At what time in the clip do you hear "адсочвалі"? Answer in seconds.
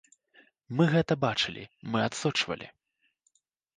2.07-2.67